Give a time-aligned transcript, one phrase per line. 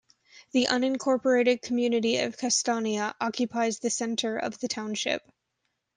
[0.53, 5.21] The unincorporated community of Castanea occupies the center of the township.